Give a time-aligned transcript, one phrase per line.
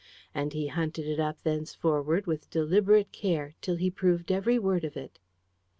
[0.33, 4.97] And he hunted it up thenceforward with deliberate care, till he proved every word of
[4.97, 5.19] it.